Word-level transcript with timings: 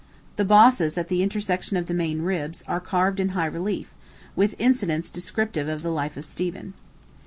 The 0.35 0.43
bosses, 0.45 0.97
at 0.97 1.09
the 1.09 1.21
intersections 1.21 1.79
of 1.79 1.85
the 1.85 1.93
main 1.93 2.23
ribs, 2.23 2.63
are 2.67 2.79
carved 2.79 3.19
in 3.19 3.29
high 3.37 3.45
relief, 3.45 3.93
with 4.35 4.55
incidents 4.57 5.09
descriptive 5.09 5.67
of 5.67 5.83
the 5.83 5.91
life 5.91 6.17
of 6.17 6.25
Stephen. 6.25 6.73